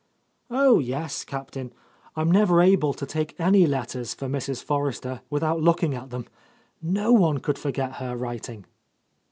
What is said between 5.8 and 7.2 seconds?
at them. No